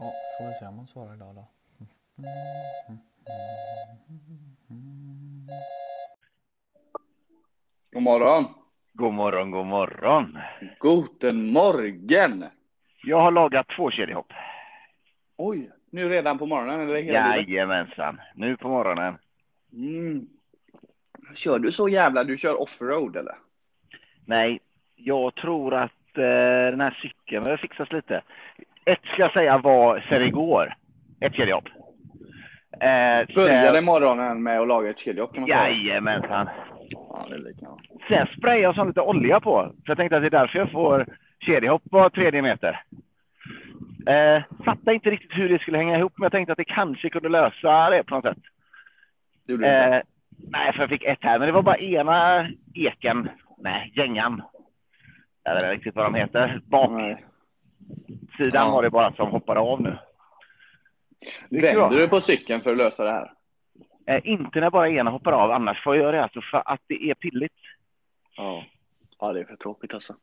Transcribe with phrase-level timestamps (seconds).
[0.00, 1.46] Ja, får vi se om hon svarar idag då.
[7.92, 8.44] God morgon.
[8.92, 10.38] God morgon, god morgon.
[10.78, 12.44] Guten morgen.
[13.04, 14.32] Jag har lagat två kedjehopp.
[15.36, 17.36] Oj, nu redan på morgonen eller hela?
[17.36, 19.18] Jajamensan, nu på morgonen.
[19.72, 20.28] Mm.
[21.34, 23.34] Kör du så jävla, du kör offroad eller?
[24.26, 24.60] Nej,
[24.96, 28.22] jag tror att eh, den här cykeln behöver fixas lite.
[28.84, 30.74] Ett ska jag säga var sen igår,
[31.20, 31.68] ett kedjehopp.
[32.72, 35.70] Eh, Började sen, morgonen med att laga ett kedjehopp kan man säga.
[35.70, 36.48] jajamensan.
[36.90, 37.54] Ja, det.
[38.08, 39.72] Sen sprayade jag så lite olja på.
[39.84, 41.06] För jag tänkte att det är därför jag får
[41.40, 42.82] kedjehopp var tredje meter.
[44.06, 47.10] Eh, fattade inte riktigt hur det skulle hänga ihop, men jag tänkte att det kanske
[47.10, 48.38] kunde lösa det på något sätt.
[49.46, 49.96] Det gjorde du inte.
[49.96, 50.02] Eh,
[50.50, 54.42] nej, för jag fick ett här, men det var bara ena eken, nej, gängan.
[55.42, 56.60] Jag vet inte riktigt vad de heter.
[56.66, 57.24] Baksidan Nej.
[58.52, 58.70] Ja.
[58.70, 59.98] var det bara som hoppade av nu.
[61.50, 63.32] Vänder du på cykeln för att lösa det här?
[64.06, 66.80] Eh, inte när bara ena hoppar av, annars får jag göra det alltså för att
[66.86, 67.52] det är pilligt.
[68.36, 68.64] Ja.
[69.20, 70.14] Ja, det är för tråkigt alltså.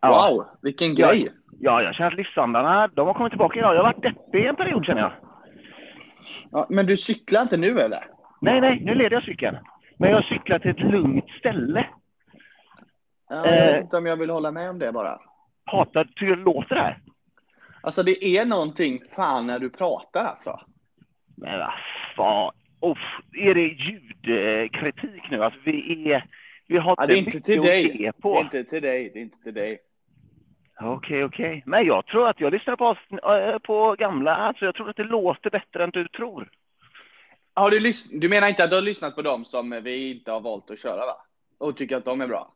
[0.00, 0.28] Ja.
[0.30, 1.32] Wow, vilken grej.
[1.60, 3.74] Ja, jag känner att livsandarna, de har kommit tillbaka idag.
[3.74, 5.12] Jag har varit deppig en period känner jag.
[6.50, 8.00] Ja, men du cyklar inte nu eller?
[8.40, 9.56] Nej, nej, nu leder jag cykeln.
[9.96, 11.86] Men jag cyklar till ett lugnt ställe.
[13.28, 13.72] Ja, jag Eh.
[13.74, 15.20] vet inte om jag vill hålla med om det bara.
[15.68, 16.98] Hatar, tycker det låter här?
[17.80, 20.60] Alltså det är någonting fan när du pratar alltså.
[21.36, 21.72] Men vad
[22.16, 22.52] fan.
[22.80, 22.98] Uff,
[23.32, 25.44] är det ljudkritik nu?
[25.44, 26.24] Alltså vi är...
[26.66, 27.84] Vi har Ja, det är inte till dig.
[27.84, 28.40] se Det är på.
[28.40, 29.10] inte till dig.
[29.14, 29.78] Det är inte till dig.
[30.80, 31.62] Okej, okej.
[31.66, 32.96] Men jag tror att jag lyssnar på,
[33.32, 34.36] äh, på gamla.
[34.36, 36.50] Alltså jag tror att det låter bättre än du tror.
[37.54, 40.40] Har du, du menar inte att du har lyssnat på dem som vi inte har
[40.40, 41.16] valt att köra va?
[41.58, 42.54] Och tycker att de är bra?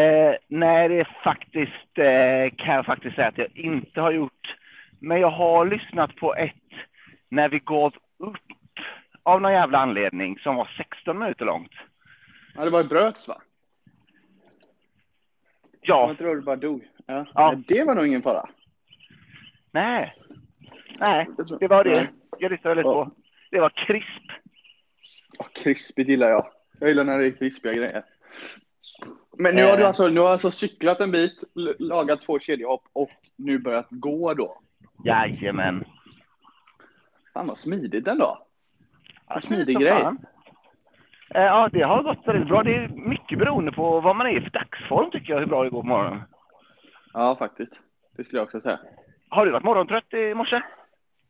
[0.00, 4.56] Eh, nej, det är faktiskt, eh, kan jag faktiskt säga att jag inte har gjort.
[5.00, 6.52] Men jag har lyssnat på ett
[7.28, 8.36] när vi gav upp
[9.22, 11.72] av någon jävla anledning som var 16 minuter långt.
[12.54, 13.42] Ja, det var ju bröts va?
[15.80, 16.84] Ja, Jag tror du bara dog.
[17.06, 17.26] Ja.
[17.34, 17.54] Ja.
[17.68, 18.48] Det var nog ingen fara.
[19.70, 20.12] nej.
[20.98, 21.26] Nej,
[21.60, 22.08] det var det.
[22.38, 23.04] Jag lyssnade lite Ja.
[23.04, 23.10] på.
[23.50, 24.30] Det var krisp.
[25.38, 26.46] Åh, krispigt gillar jag.
[26.80, 28.02] Jag gillar när det är krispiga grejer.
[29.38, 29.76] Men nu har Eh.
[29.78, 31.44] du alltså, nu har alltså cyklat en bit,
[31.78, 34.58] lagat två kedjehopp och nu börjat gå då.
[35.04, 35.84] Jajamän.
[37.34, 38.46] Fan vad smidigt ändå.
[39.28, 40.02] Ja, smidig grej.
[40.02, 40.18] fan.
[41.34, 42.62] Eh, Ja, det har gått väldigt bra.
[42.62, 45.64] Det är mycket beroende på vad man är i för dagsform tycker jag, hur bra
[45.64, 46.22] det går på morgonen.
[47.12, 47.80] Ja, faktiskt.
[48.16, 48.78] Det skulle jag också säga.
[49.28, 50.56] Har du varit morgontrött i morse?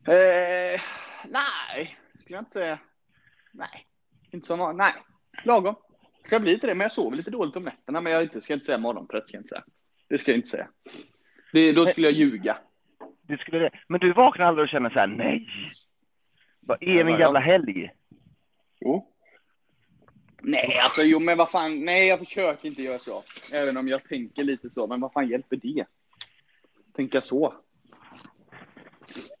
[0.07, 0.81] Eh,
[1.25, 2.77] nej, skulle jag inte säga.
[3.51, 3.85] Nej,
[4.31, 4.77] inte som vanligt.
[4.77, 4.93] Nej,
[5.43, 5.75] lagom.
[6.27, 8.01] Ska bli till det, men jag sover lite dåligt om nätterna.
[8.01, 9.63] Men jag inte, ska inte säga morgontrött, ska inte säga.
[10.07, 10.67] Det ska jag inte säga.
[11.53, 12.57] Det, då skulle jag ljuga.
[13.21, 13.69] Du skulle det.
[13.87, 15.47] Men du vaknar aldrig och känner så här, nej.
[16.59, 17.91] Vad är min jävla helg?
[18.79, 19.13] Jo.
[20.41, 21.85] Nej, alltså jo, men vad fan.
[21.85, 23.23] Nej, jag försöker inte göra så.
[23.53, 24.87] Även om jag tänker lite så.
[24.87, 25.85] Men vad fan hjälper det?
[26.93, 27.53] Tänka så.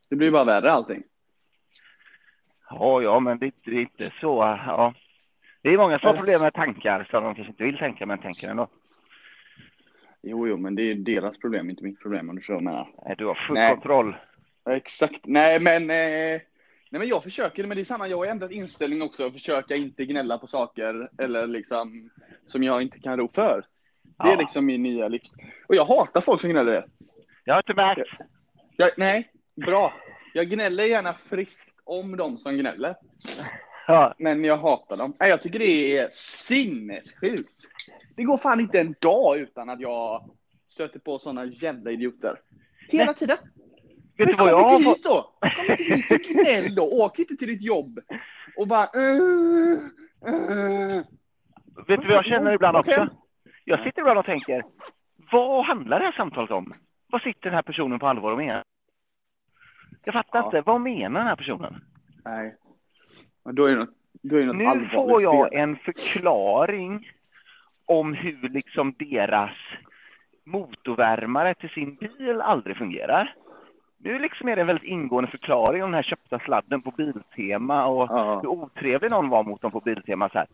[0.09, 1.03] Det blir bara värre allting.
[2.69, 4.37] Ja, ja, men det, det är inte så.
[4.67, 4.93] Ja.
[5.61, 8.19] Det är många som har problem med tankar som de kanske inte vill tänka, men
[8.19, 8.67] tänker ändå.
[10.21, 12.65] Jo, jo, men det är deras problem, inte mitt problem om du förstår vad jag
[12.65, 13.15] menar.
[13.17, 13.71] Du har full Nej.
[13.73, 14.15] kontroll.
[14.69, 15.19] Exakt.
[15.23, 16.41] Nej, men, eh, nej,
[16.89, 18.07] men jag försöker, men det är samma.
[18.07, 19.25] Jag har ändrat inställning också.
[19.27, 22.09] Att försöka inte gnälla på saker eller liksom
[22.45, 23.65] som jag inte kan ro för.
[24.03, 24.39] Det är Ja.
[24.39, 25.33] liksom min nya livs...
[25.67, 26.85] Och jag hatar folk som gnäller.
[27.43, 28.09] Jag har inte märkt.
[28.75, 29.93] Jag, nej, bra.
[30.33, 32.95] Jag gnäller gärna friskt om de som gnäller.
[33.87, 34.13] Ja.
[34.17, 35.13] Men jag hatar dem.
[35.19, 37.67] Jag tycker det är sinnessjukt.
[38.15, 40.29] Det går fan inte en dag utan att jag
[40.67, 42.39] stöter på sådana jävla idioter.
[42.89, 43.15] Hela Nej.
[43.15, 43.37] tiden.
[44.17, 44.97] Vet Men du vad kom jag har inte fått?
[44.97, 45.33] hit då!
[45.55, 47.03] Kom inte hit och gnäll då!
[47.05, 47.99] Åk inte till ditt jobb
[48.57, 48.85] och bara...
[48.97, 49.73] Uh,
[50.27, 51.03] uh.
[51.87, 53.07] Vet du vad jag känner ibland också?
[53.65, 54.63] Jag sitter ibland och tänker,
[55.31, 56.73] vad handlar det här samtalet om?
[57.07, 58.63] Vad sitter den här personen på allvar och menar?
[60.05, 60.45] Jag fattar Ja.
[60.45, 61.83] inte, vad menar den här personen?
[62.25, 62.55] Nej.
[63.47, 63.89] Men Då är det något,
[64.21, 65.59] då är det något Nu allvarligt får jag fel.
[65.59, 67.11] en förklaring
[67.85, 69.51] om hur liksom deras
[70.45, 73.33] motorvärmare till sin bil aldrig fungerar.
[73.99, 77.85] Nu liksom är det en väldigt ingående förklaring om den här köpta sladden på Biltema
[77.85, 78.39] och Ja.
[78.41, 80.29] hur otrevlig någon var mot dem på Biltema.
[80.29, 80.47] Så här.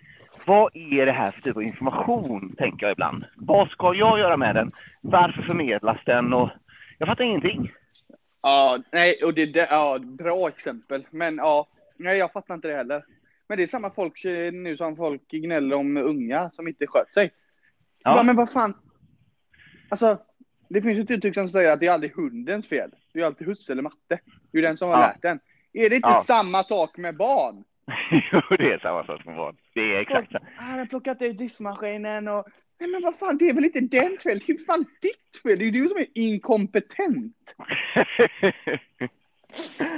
[0.46, 3.26] Vad är det här för typ av information, tänker jag ibland.
[3.36, 4.72] Vad ska jag göra med den?
[5.02, 6.34] Varför förmedlas den?
[6.34, 6.50] Och
[6.98, 7.72] jag fattar ingenting.
[8.42, 11.06] Ja, nej, och det, ja, bra exempel.
[11.12, 11.68] Men ja,
[12.04, 13.06] nej, jag fattar inte det heller.
[13.48, 17.12] Men det är samma folk eh, nu som folk gnäller om unga som inte sköter
[17.12, 17.32] sig.
[18.04, 18.18] Ja.
[18.18, 18.24] Ja.
[18.24, 18.74] men vad fan.
[19.90, 20.18] Alltså,
[20.70, 22.92] Det finns ett uttryck som säger att det är aldrig hundens fel.
[23.14, 24.20] Det är alltid husse eller matte.
[24.52, 25.02] Det är den som har Ja.
[25.08, 25.40] lärt den.
[25.74, 26.22] Är det inte Ja.
[26.26, 27.64] samma sak med barn?
[28.32, 29.56] jo, det är samma sak som barn.
[29.74, 30.38] Det är exakt så.
[30.38, 32.48] Ah, Han har plockat ut diskmaskinen och...
[32.80, 34.40] Nej men vad fan, det är väl inte dens fel?
[34.40, 35.60] Det är ju fan ditt fel.
[35.60, 37.56] Det är ju du som är inkompetent.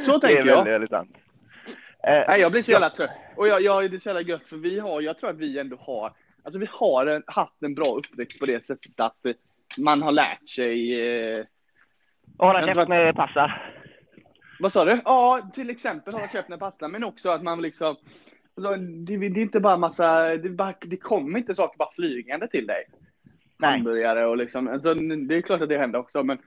[0.01, 0.55] Så det är tänker jag.
[0.55, 1.17] väldigt, väldigt sant.
[2.07, 3.09] Eh, Nej, jag blir så jävla trött.
[3.35, 5.59] Och jag, jag, det är så jävla gött för vi har, jag tror att vi
[5.59, 6.13] ändå har,
[6.43, 9.17] alltså vi har en, haft en bra uppväxt på det sättet att
[9.77, 11.01] man har lärt sig,
[11.37, 11.45] eh,
[12.37, 13.73] hålla käft när det passar.
[14.59, 15.01] vad sa du?
[15.05, 17.95] Ja, till exempel hålla käften när passar, men också att man liksom,
[18.57, 22.47] alltså, det, det är inte bara massa, det, bara, det kommer inte saker bara flygande
[22.47, 22.83] till dig.
[23.57, 23.71] Nej.
[23.71, 26.37] Hamburgare och liksom, alltså, det är klart att det händer också, men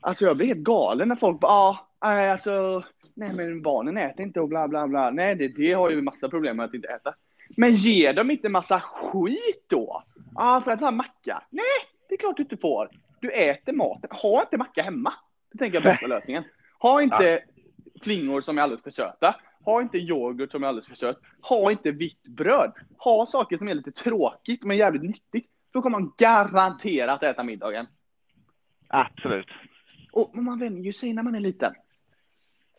[0.00, 2.84] alltså jag blir helt galen när folk bara, ja, nej, alltså,
[3.14, 5.10] nej men barnen äter inte och bla bla bla.
[5.10, 7.14] Nej, det, det har ju massa problem med att inte äta.
[7.56, 10.02] Men ge dem inte massa skit då?
[10.34, 11.42] Ja, för att ha macka.
[11.50, 11.64] Nej,
[12.08, 12.90] det är klart du inte får.
[13.20, 14.10] Du äter maten.
[14.22, 15.12] Ha inte macka hemma.
[15.52, 16.44] Det tänker jag är bästa lösningen.
[16.78, 17.42] Ha inte
[18.02, 19.34] flingor som är alldeles för söta.
[19.64, 21.18] Ha inte yoghurt som är alldeles för söt.
[21.40, 22.72] Ha inte vitt bröd.
[22.98, 25.50] Ha saker som är lite tråkigt men jävligt nyttigt.
[25.70, 27.86] Då kommer man garanterat äta middagen.
[28.88, 29.46] Absolut.
[30.12, 31.74] Och man vänjer sig när man är liten.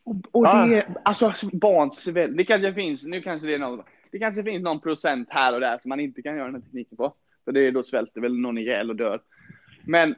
[0.07, 0.65] Och, och Ja.
[0.65, 3.81] det alltså barns väl, det kanske finns, nu kanske det är någon,
[4.11, 6.61] det kanske finns någon procent här och där som man inte kan göra den här
[6.61, 7.13] tekniken på.
[7.45, 9.21] För det är då svälter väl någon ihjäl och dör.
[9.83, 10.15] Men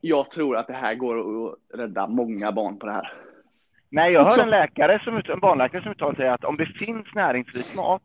[0.00, 3.12] jag tror att det här går att rädda många barn på det här.
[3.88, 7.06] Nej, jag hör en läkare, som, en barnläkare som uttalar sig att om det finns
[7.14, 8.02] näringsrik mat,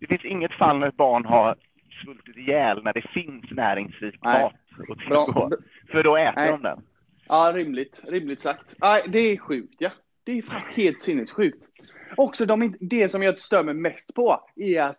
[0.00, 1.56] det finns inget fall när ett barn har
[2.04, 4.42] svultit ihjäl när det finns näringsrik Nej.
[4.42, 4.54] mat
[4.90, 5.50] att tillgå.
[5.90, 6.50] För då äter Nej.
[6.50, 6.80] de den.
[7.28, 8.74] Ja, rimligt, rimligt sagt.
[8.80, 9.90] Nej, det är sjukt ja.
[10.26, 11.68] Det är fan helt sinnessjukt.
[12.16, 14.98] Också de, det som jag stör mig mest på är att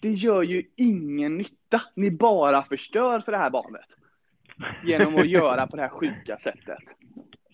[0.00, 1.82] det gör ju ingen nytta.
[1.94, 3.86] Ni bara förstör för det här barnet.
[4.84, 6.78] Genom att göra på det här sjuka sättet.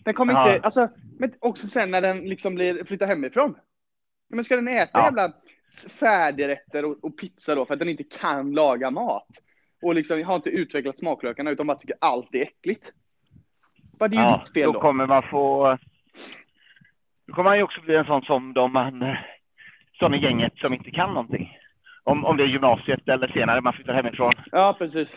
[0.03, 0.53] Den kommer Ja.
[0.55, 0.89] inte, alltså,
[1.19, 3.55] men också sen när den liksom blir, flyttar hemifrån.
[4.29, 5.05] Men ska den äta Ja.
[5.05, 5.33] jävla
[5.89, 9.27] färdigrätter och, och pizza då för att den inte kan laga mat?
[9.81, 12.91] Och liksom har inte utvecklat smaklökarna utan bara tycker allt är äckligt.
[13.99, 14.79] Vad det är ju Ja, ditt fel då då.
[14.81, 15.77] kommer man få...
[17.27, 19.15] Då kommer man ju också bli en sån som de man...
[19.99, 21.57] Sån i gänget som inte kan någonting.
[22.03, 25.15] Om, om det är gymnasiet eller senare man flyttar hemifrån Ja, precis.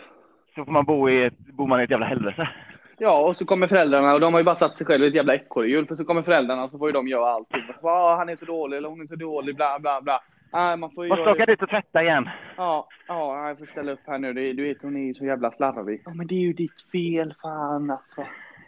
[0.55, 2.49] så får man bo i ett, bor man i ett jävla helvete.
[2.97, 5.15] Ja, och så kommer föräldrarna och de har ju bara satt sig själva i ett
[5.15, 5.87] jävla ekorrhjul.
[5.87, 7.63] För så kommer föräldrarna och så får ju de göra allting.
[7.81, 10.19] Ja, han är så dålig eller hon är så dålig, bla bla bla.
[10.53, 12.29] Nej, man får ju Måste åka dit och tvätta igen.
[12.57, 14.33] Ja, ja, jag får ställa upp här nu.
[14.33, 16.01] Det, du vet, hon är ju så jävla slarvig.
[16.05, 18.25] Ja, men det är ju ditt fel, fan alltså.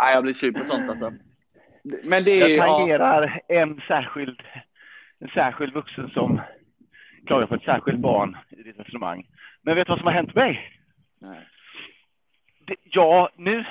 [0.00, 1.12] Nej, jag blir sur på sånt alltså.
[1.82, 4.42] Men det är Jag ja, tangerar en särskild,
[5.18, 6.40] en särskild vuxen som
[7.26, 9.26] klagar på ett särskilt barn i ditt resonemang.
[9.62, 10.78] Men vet du vad som har hänt mig?
[11.18, 11.48] Nej.
[12.66, 13.64] Det, ja, nu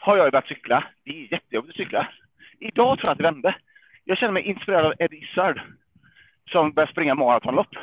[0.00, 0.84] har jag börjat cykla.
[1.04, 2.08] Det är jättejobbigt att cykla.
[2.60, 3.54] Idag tror jag att det vände.
[4.04, 5.60] Jag känner mig inspirerad av Eddie Izzard
[6.50, 7.74] som började springa maratonlopp.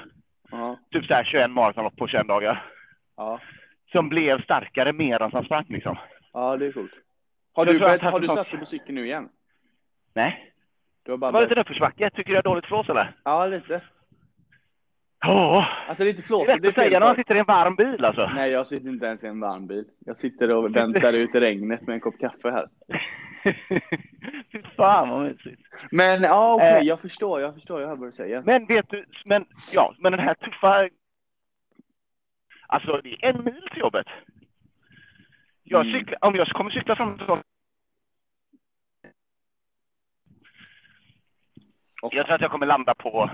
[0.52, 2.66] Ja, Typ så här 21 maratonlopp på 21 dagar.
[3.18, 3.40] ja,
[3.92, 5.98] Som blev starkare medan han sprang liksom.
[6.34, 6.92] ja, det är coolt.
[7.54, 9.30] Har du, börjat, har du satt dig på cykeln nu igen?
[10.14, 10.52] Nej.
[11.04, 12.10] Du har Det bara var lite börjat- uppförsbacke.
[12.10, 13.16] Tycker du jag är dåligt för oss eller?
[13.24, 13.82] Ja, lite.
[15.20, 15.68] Ja.
[15.88, 16.48] Alltså lite Det är flåsigt.
[16.62, 18.32] lätt att säga när man sitter i en varm bil alltså.
[18.36, 19.86] Nej, jag sitter inte ens i en varm bil.
[20.00, 22.68] Jag sitter och väntar ut i regnet med en kopp kaffe här.
[24.52, 25.62] Fy fan vad mysigt.
[25.92, 26.84] Men ja, okej, Eh.
[26.84, 28.42] jag förstår, jag förstår, jag hör vad du säger.
[28.42, 30.90] Men vet du, men ja, men den här tuffa...
[32.68, 34.08] Alltså det är en mil till jobbet.
[35.64, 35.94] Jag Mm.
[36.00, 37.43] cyklar, om jag kommer cykla fram och
[42.10, 42.18] tillbaka.
[42.18, 43.30] Jag tror att jag kommer landa på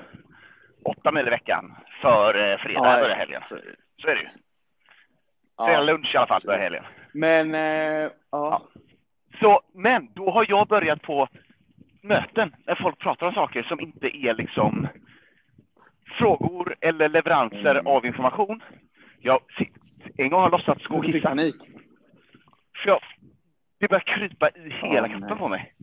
[0.85, 3.41] åtta mil i veckan för eh, fredag Ja, börjar helgen.
[3.45, 3.57] så-
[4.01, 4.27] Så är det ju.
[5.57, 5.65] ja.
[5.65, 6.83] Fredag lunch i alla fall börjar helgen.
[7.13, 8.61] Men, eh, ja.
[9.39, 11.27] Så, men då har jag börjat på
[12.03, 14.87] möten när folk pratar om saker som inte är liksom
[16.17, 17.87] frågor eller leveranser Mm.
[17.87, 18.63] av information.
[19.19, 19.39] Jag
[20.17, 21.29] en gång har jag låtsats gå och kissa.
[22.83, 22.99] För jag,
[23.79, 25.73] det börjar krypa i hela Åh, kroppen på mig.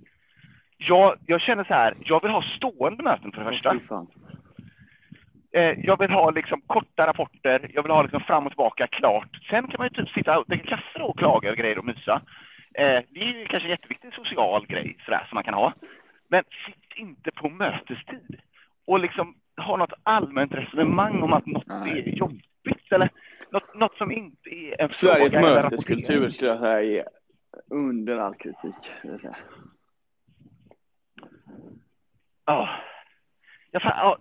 [0.78, 3.76] Jag, jag känner så här, jag vill ha stående möten för det första.
[5.52, 9.28] Eh, jag vill ha liksom korta rapporter, jag vill ha liksom fram och tillbaka klart.
[9.50, 12.22] Sen kan man ju typ sitta och dricka kaffe och klaga över grejer och mysa.
[12.74, 15.72] Eh, det är ju kanske en jätteviktig social grej sådär, som man kan ha.
[16.28, 18.40] Men sitt inte på mötestid
[18.86, 21.98] och liksom ha något allmänt resonemang om att något Nej.
[21.98, 23.10] är jobbigt eller
[23.50, 27.08] något, något som inte är en Sveriges fråga eller möteskultur skulle jag säga är
[27.70, 28.92] under all kritik.
[32.46, 32.68] Ja.
[33.70, 34.18] Ja,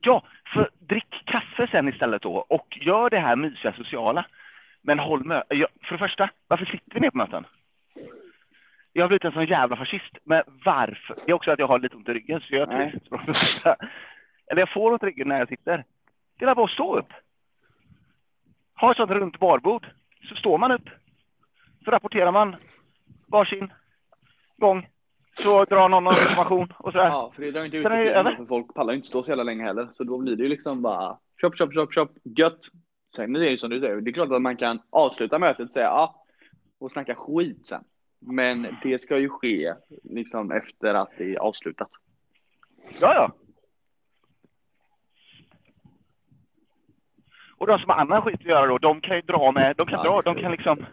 [0.00, 0.22] ja.
[0.54, 4.26] för drick kaffe sen istället då och gör det här mysiga sociala.
[4.82, 5.42] Men håll med.
[5.82, 7.46] För det första, varför sitter vi ner på möten?
[8.92, 10.18] Jag har blivit en sån jävla fascist.
[10.24, 11.16] Men varför?
[11.26, 12.40] Det är också att jag har lite ont i ryggen.
[12.40, 12.72] Så jag.
[14.46, 15.84] Eller jag får ont i ryggen när jag sitter.
[16.38, 17.12] Det är bara att stå upp.
[18.74, 19.86] Ha ett sånt runt barbord.
[20.28, 20.90] Så står man upp.
[21.84, 22.56] Så rapporterar man
[23.26, 23.72] varsin
[24.56, 24.88] gång.
[25.42, 27.06] Så drar någon information och sådär.
[27.06, 29.64] Ja, för det drar inte ut det för folk pallar inte stå så jävla länge
[29.64, 29.88] heller.
[29.94, 32.60] Så då blir det ju liksom bara chop, chop, chop, chop, gött.
[33.16, 35.66] Sen är det ju som du säger, det är klart att man kan avsluta mötet
[35.66, 36.24] och säga ja,
[36.78, 37.84] och snacka skit sen.
[38.18, 41.90] Men det ska ju ske liksom efter att det är avslutat.
[43.00, 43.32] Ja, ja.
[47.56, 49.86] Och de som har annan skit att göra då, de kan ju dra med, de
[49.86, 50.86] kan Ja, dra, de kan liksom...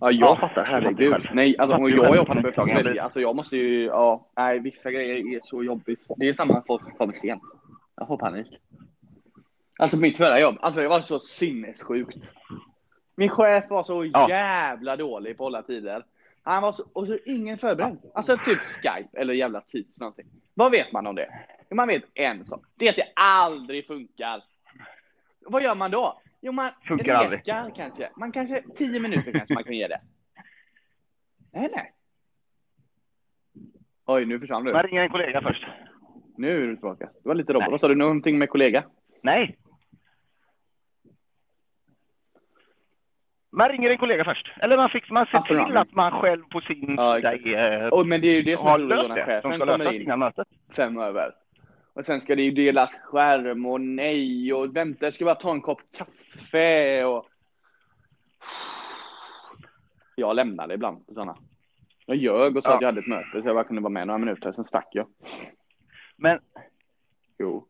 [0.00, 1.28] Ja, jag Ja, fattar, herregud.
[1.32, 2.98] Nej, alltså, och jag själv också på behövt.
[2.98, 6.06] Alltså, jag måste ju, ja, nej, vissa grejer är så jobbigt.
[6.16, 7.42] Det är samma folk som kommer sent.
[7.96, 8.46] Jag får panik.
[9.78, 12.30] Alltså mitt förra jobb, alltså det var så sinnessjukt.
[13.14, 14.28] Min chef var så Ja.
[14.28, 16.04] jävla dålig på att hålla tider.
[16.42, 17.98] Han var så, och så ingen förberedd.
[18.14, 20.26] Alltså typ Skype eller jävla Teams någonting.
[20.54, 21.28] Vad vet man om det?
[21.70, 22.62] Man vet en sak.
[22.76, 24.42] Det är att det aldrig funkar.
[25.40, 26.20] Vad gör man då?
[26.40, 27.38] Jo, man Funkar aldrig.
[27.40, 28.10] rekar kanske.
[28.16, 30.00] Man kanske, tio minuter kanske man kan ge det.
[31.52, 31.92] Nej, nej.
[34.06, 34.72] Oj, nu försvann du.
[34.72, 35.66] Man ringer en kollega först.
[36.36, 37.04] Nu är du tillbaka.
[37.22, 37.68] Det var lite robot.
[37.70, 37.78] Nej.
[37.78, 37.94] Sa du?
[37.94, 38.84] Någonting med kollega?
[39.22, 39.58] Nej.
[43.52, 44.52] Man ringer en kollega först.
[44.60, 45.66] Eller man, fick, man ser Absolut.
[45.66, 48.56] till att man själv på sin Ja, sida är, Oh, men det är ju det
[48.56, 49.24] som är har löst det.
[49.24, 50.48] chefen De ska lösa in innan mötet.
[50.76, 51.34] fem över.
[51.98, 55.50] Och sen ska det ju delas skärm och nej och vänta, jag ska bara ta
[55.50, 57.26] en kopp kaffe och...
[60.16, 61.36] Jag lämnade ibland på sådana.
[62.06, 62.76] Jag ljög och sa Ja.
[62.76, 64.88] att jag hade ett möte så jag bara kunde vara med några minuter, sen stack
[64.92, 65.06] jag.
[66.16, 66.38] Men
[67.38, 67.66] Jo.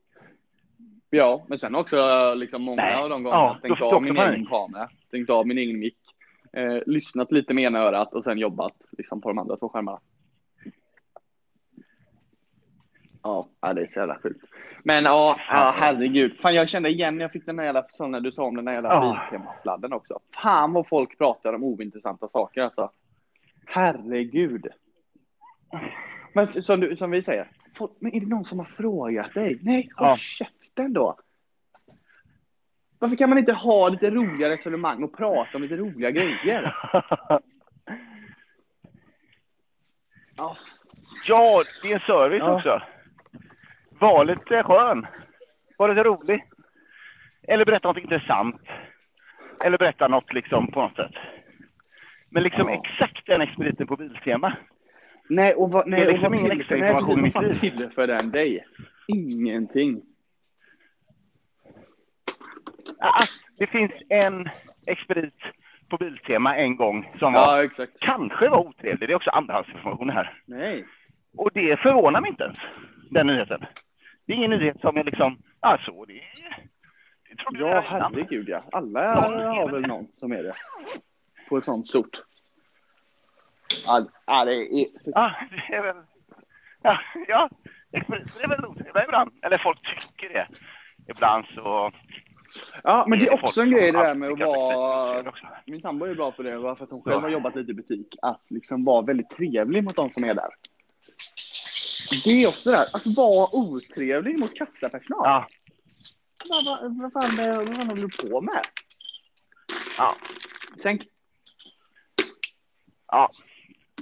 [1.10, 2.94] Ja, men sen också liksom många Nej.
[2.94, 5.98] av de gångerna Ja, stängt av min egen kamera, stängt av min egen mick,
[6.52, 10.00] eh, lyssnat lite med ena örat och sen jobbat liksom på de andra två skärmarna.
[13.22, 14.44] Ja, det är så jävla sjukt.
[14.84, 16.38] Men ja, ja, herregud.
[16.40, 18.64] Fan, jag kände igen när jag fick den där jävla, när du sa om den
[18.64, 19.20] där jävla Ja.
[19.30, 20.20] Biltema-sladden också.
[20.42, 22.90] Fan vad folk pratar om ointressanta saker alltså.
[23.66, 24.66] Herregud.
[26.32, 29.58] Men som, du, som vi säger, folk, men är det någon som har frågat dig?
[29.62, 30.16] Nej, håll Ja.
[30.16, 31.16] käften då.
[32.98, 36.74] Varför kan man inte ha lite roliga resonemang och prata om lite roliga grejer?
[40.36, 40.56] Ja,
[41.28, 42.56] ja, det är en service Ja.
[42.56, 42.82] också.
[44.00, 45.06] Var lite skön.
[45.78, 46.44] Var lite rolig.
[47.48, 48.60] Eller berätta något intressant.
[49.64, 51.14] Eller berätta något liksom på något sätt.
[52.30, 52.74] Men liksom Ja.
[52.74, 54.56] exakt den expediten på Biltema.
[55.28, 57.52] Nej, och vad, nej, Det är och liksom vad ingen extra information i mitt liv.
[57.76, 58.64] tillför den dig?
[59.14, 60.02] Ingenting.
[63.00, 63.22] Ah,
[63.58, 64.46] det finns en
[64.86, 65.34] expedit
[65.90, 69.08] på Biltema en gång som var, Ja, kanske var otrevlig.
[69.08, 70.42] Det är också andrahandsinformation här.
[70.46, 70.84] Nej.
[71.36, 72.58] Och det förvånar mig inte ens,
[73.10, 73.64] den nyheten.
[74.28, 76.22] Det är ingen nyhet som är liksom, ah så det,
[77.30, 78.14] det trodde Ja, jag innan.
[78.14, 78.62] herregud ja.
[78.72, 79.88] Alla har väl det.
[79.88, 80.54] någon som är det.
[81.48, 82.22] På ett sånt stort.
[83.86, 84.86] Ja, det är...
[85.04, 85.96] Ja, det är väl,
[86.82, 87.50] ja, ja
[87.92, 89.30] expediter är väl otrevliga ibland.
[89.42, 90.46] Eller folk tycker det.
[91.08, 91.92] Ibland så...
[92.82, 95.32] Ja, men det är också en grej det där med att vara...
[95.66, 98.16] Min sambo är bra för det, för att hon själv har jobbat lite i butik.
[98.22, 100.50] Att liksom vara väldigt trevlig mot de som är där.
[102.24, 105.22] Det är också det där, att vara otrevlig mot kassapersonal.
[105.24, 105.46] Ja,
[106.48, 107.36] Vad, vad, vad, fan,
[107.66, 108.62] vad fan håller du på med?
[109.98, 110.14] ja,
[110.82, 110.98] Sen,
[113.06, 113.30] ja.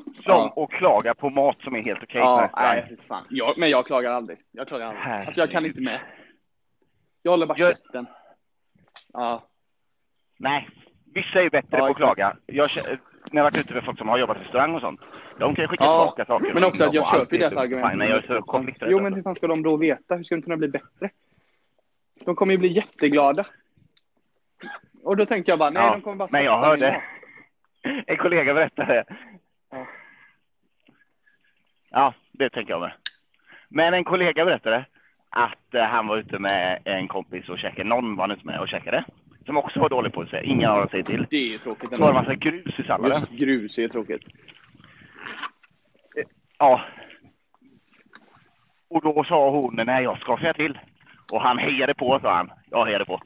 [0.05, 0.55] Som Ja.
[0.65, 3.25] att klaga på mat som är helt okej ja, nej, fan.
[3.31, 4.39] Jag, men jag klagar aldrig.
[4.53, 5.03] Jag klagar aldrig.
[5.05, 5.27] Herregud.
[5.27, 6.01] Alltså, jag kan inte med.
[7.23, 8.07] Jag håller bara Jag- käften.
[9.13, 9.47] Ja.
[10.39, 10.69] Nej,
[11.15, 12.37] vissa är ju bättre Ja, på att klaga.
[12.47, 12.91] Jag, när
[13.41, 15.01] jag varit ute med folk som har jobbat i restaurang och sånt.
[15.39, 16.55] De kan ju skicka Ja, tillbaka saker.
[16.55, 17.91] Men också att jag köper deras argument.
[17.91, 17.99] fine.
[17.99, 18.43] Nej, jag är
[18.81, 18.87] så.
[18.91, 20.17] Jo, men hur fan ska de då veta?
[20.17, 21.11] Hur ska de kunna bli bättre?
[22.25, 23.47] De kommer ju bli jätteglada.
[25.03, 27.03] Och då tänker jag bara, nej, Ja, de kommer bara men jag hörde
[28.07, 29.05] en kollega berättade.
[29.71, 29.87] Ja.
[31.91, 32.93] Ja, det tänker jag med.
[33.69, 34.85] Men en kollega berättade
[35.31, 37.89] att eh, han var ute med en kompis och käkade.
[37.89, 39.05] Någon var han ute med och käkade.
[39.47, 40.43] Som också var dålig på att säga.
[40.43, 41.27] Ingen har att säga till.
[41.31, 41.91] Det är ju tråkigt.
[41.91, 43.21] Så var det en massa grus i salladen.
[43.21, 44.23] Just grus är tråkigt.
[46.59, 46.81] Ja.
[48.91, 50.79] Och då sa hon, nej jag ska säga till.
[51.33, 52.51] Och han hejade på, sa han.
[52.71, 53.21] Jag hejade på.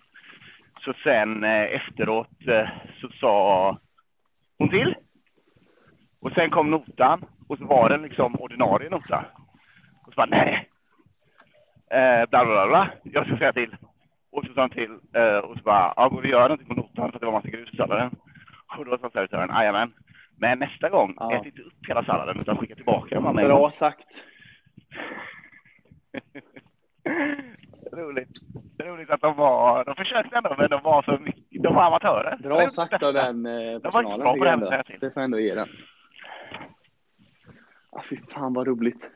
[0.85, 2.69] Så sen eh, efteråt eh,
[3.01, 3.79] så sa
[4.59, 4.95] hon till.
[6.25, 7.25] Och sen kom notan.
[7.49, 9.25] Och så var den liksom ordinarie nota.
[10.07, 10.69] Och så bara, nej.
[11.91, 12.91] Eh, bla, bla, bla, bla.
[13.03, 13.77] Jag ska säga till.
[14.33, 17.11] Och så sa han till eh, och så bara, ja, vi gör någonting på notan
[17.11, 18.11] för att det var massa grus i salladen?
[18.79, 19.93] Och då sa servitören, jajamän.
[20.41, 21.33] Men nästa gång, Ja.
[21.41, 24.25] ät inte upp hela salladen utan skicka tillbaka den Bra sagt.
[27.93, 28.29] Roligt.
[28.79, 32.37] Roligt att de var, de försökte ändå men de var så mycket, de var amatörer.
[32.37, 34.21] Bra sagt av den eh, De var inte personalen.
[34.21, 34.71] bra på det ändå.
[35.01, 35.69] Det får jag ändå ge den.
[37.91, 39.11] Ah, fy fan vad roligt.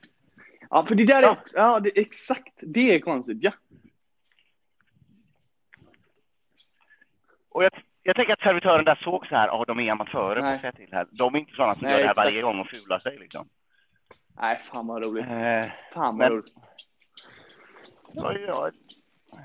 [0.71, 2.55] Ja, för det där är ja, det, exakt.
[2.61, 3.53] Det är konstigt, ja.
[7.49, 7.71] Och jag,
[8.07, 10.61] jag tänker att servitören där såg så här, ja de är amatörer på Nej.
[10.61, 11.07] säga till här.
[11.11, 12.27] De är inte sådana som Nej, gör det här exakt.
[12.27, 13.49] varje gång och fular sig liksom.
[14.41, 15.25] Nej, fan vad roligt.
[15.25, 15.71] Eh, Fan
[16.05, 16.53] vad Men- roligt.
[18.15, 18.71] ja, ja,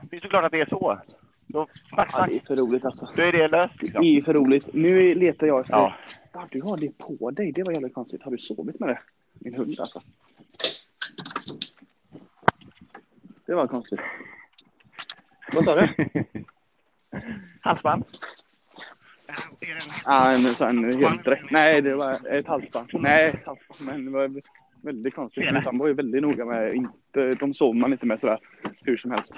[0.10, 1.00] det är såklart att det är så.
[1.51, 2.30] Så snack, Ja, snack.
[2.30, 3.10] det är för roligt alltså.
[3.16, 4.04] Då är det löst Det liksom.
[4.04, 4.74] är för roligt.
[4.74, 5.74] Nu letar jag efter...
[5.74, 5.94] Ja.
[6.34, 7.51] Ja, du har det på dig.
[7.51, 8.24] Det var jävligt konstigt.
[8.24, 9.00] Har du sovit med det?
[9.34, 10.01] Min hund alltså.
[13.46, 14.00] Det var konstigt.
[15.54, 15.88] Vad sa du?
[17.62, 18.04] Halsband?
[20.06, 21.51] Ja, en sån helt rätt.
[21.51, 22.89] Nej, det var ett halsband.
[22.94, 23.92] Nej, ett halsband.
[23.92, 24.42] Men det var
[24.82, 25.54] väldigt konstigt.
[25.54, 28.39] Min sambo är väldigt noga med inte, de sover man inte med sådär
[28.82, 29.34] hur som helst.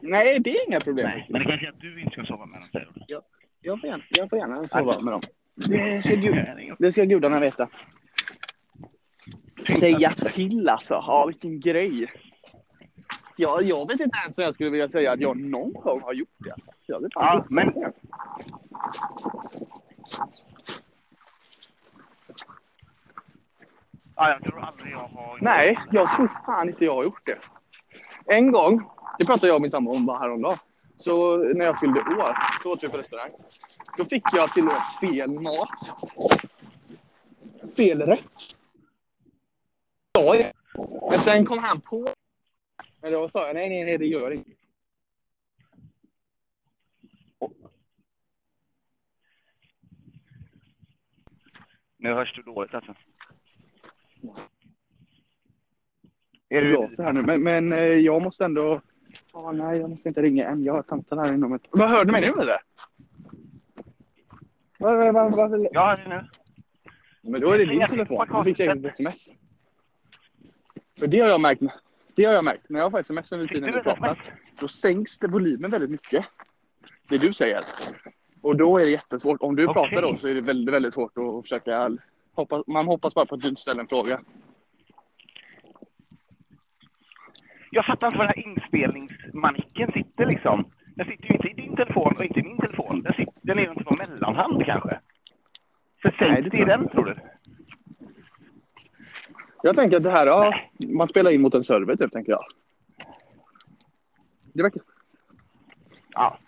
[0.00, 1.06] Nej, det är inga problem.
[1.06, 3.20] Nej, men det kanske är att du inte ska sova med dem säger du.
[3.60, 5.20] Jag får gärna, jag får gärna sova med dem.
[5.54, 6.46] Det ska, gud,
[6.78, 7.68] det ska gudarna veta.
[9.80, 10.94] Säga till alltså.
[10.94, 12.06] Ja, vilken grej.
[13.40, 16.12] Ja, jag vet inte ens om jag skulle vilja säga att jag någon gång har
[16.12, 16.54] gjort det.
[16.86, 17.46] Jag vet Ja, inte.
[17.54, 17.92] men-
[24.16, 25.38] Ja, jag tror aldrig jag har...
[25.40, 27.38] Nej, jag tror fan inte jag har gjort det.
[28.34, 28.82] En gång,
[29.18, 30.58] det pratade jag och min sambo om bara häromdagen.
[30.96, 33.30] Så när jag fyllde år, så åt vi på restaurang.
[33.96, 35.90] Då fick jag till och med fel mat.
[37.76, 38.24] Fel rätt.
[40.12, 40.36] Ja,
[41.10, 42.08] Men sen kom han på.
[43.00, 44.58] Men då sa jag nej, nej, nej, det gör inget.
[51.96, 52.94] Nu hörs du dåligt alltså.
[56.48, 56.96] Är Är du...
[56.96, 57.22] så här nu?
[57.22, 58.80] Men, men eh, jag måste ändå...
[59.32, 60.64] Ja, nej, jag måste inte ringa än.
[60.64, 61.62] Jag har tanten här inom ett...
[61.70, 62.60] Vad hörde du mig nu eller?
[64.78, 66.28] Vad, vad, vad, vad, Ja, det är nu.
[67.22, 68.26] Men då är det din telefon.
[68.28, 69.28] Du fick säkert ett sms.
[70.98, 71.62] För det har jag märkt.
[72.14, 72.68] Det har jag märkt.
[72.68, 74.18] När jag får sms under tiden vi pratar,
[74.60, 76.26] då sänks det volymen väldigt mycket.
[77.08, 77.60] Det du säger.
[78.42, 79.42] Och då är det jättesvårt.
[79.42, 79.74] Om du Okej.
[79.74, 81.90] pratar då så är det väldigt, väldigt svårt att försöka...
[82.32, 84.20] Hoppas, man hoppas bara på att du inte ställer en fråga.
[87.70, 90.64] Jag fattar inte var den här inspelningsmanicken sitter liksom.
[90.94, 93.02] Den sitter ju inte i din telefon och inte i min telefon.
[93.02, 95.00] Den, sitter, den är ju inte på mellanhand kanske.
[96.02, 97.16] För Nej, sänkt det i den tror du?
[99.62, 100.54] Jag tänker att det här, ja,
[100.88, 102.44] man spelar in mot en server typ, tänker jag.
[104.52, 104.82] Det verkar...
[106.14, 106.38] Ja,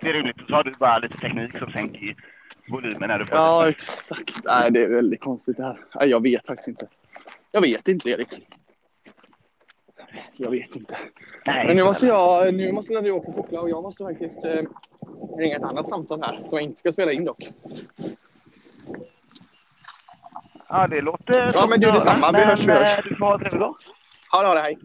[0.00, 0.36] det är rimligt.
[0.48, 2.16] Så har du bara lite teknik som sänker
[2.68, 3.68] volymen när du får Ja, det.
[3.70, 4.44] exakt.
[4.44, 5.80] Nej, det är väldigt konstigt det här.
[5.94, 6.88] Nej, jag vet faktiskt inte.
[7.50, 8.46] Jag vet inte, Erik.
[10.36, 10.96] Jag vet inte.
[11.46, 14.44] Nej, Men nu måste jag, nu måste du åka och cykla och jag måste faktiskt
[14.44, 14.62] eh,
[15.38, 17.48] ringa ett annat samtal här som jag inte ska spela in dock.
[20.72, 21.50] Ja, det låter...
[21.54, 22.32] Ja, men du, detsamma.
[22.32, 22.98] Vi hörs, vi hörs.
[22.98, 23.74] eh, Du får ha en trevlig dag.
[24.32, 24.78] Ha det, ha det, hej.